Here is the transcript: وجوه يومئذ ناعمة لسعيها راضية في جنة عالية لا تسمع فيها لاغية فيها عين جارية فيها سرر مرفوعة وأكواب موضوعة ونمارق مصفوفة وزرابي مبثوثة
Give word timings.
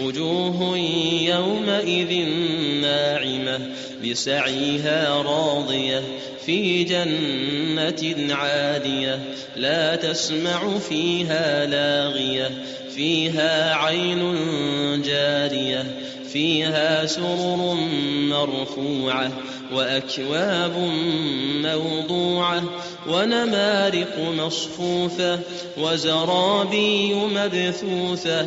وجوه 0.00 0.78
يومئذ 1.22 2.28
ناعمة 2.80 3.60
لسعيها 4.02 5.22
راضية 5.22 6.02
في 6.46 6.84
جنة 6.84 8.34
عالية 8.34 9.20
لا 9.56 9.96
تسمع 9.96 10.78
فيها 10.78 11.66
لاغية 11.66 12.50
فيها 12.94 13.74
عين 13.74 14.32
جارية 15.02 15.86
فيها 16.32 17.06
سرر 17.06 17.76
مرفوعة 18.30 19.30
وأكواب 19.72 20.76
موضوعة 21.62 22.62
ونمارق 23.08 24.18
مصفوفة 24.18 25.38
وزرابي 25.78 27.14
مبثوثة 27.14 28.46